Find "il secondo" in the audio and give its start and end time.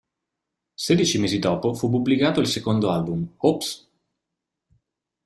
2.39-2.89